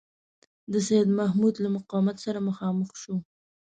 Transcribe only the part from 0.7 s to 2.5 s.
د سیدمحمود له مقاومت سره